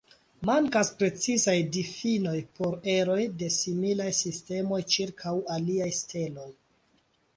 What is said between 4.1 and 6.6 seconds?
sistemoj ĉirkaŭ aliaj steloj.